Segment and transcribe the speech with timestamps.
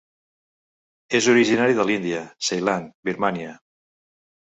[1.19, 3.53] És originari de l'Índia, Ceilan, Birmània.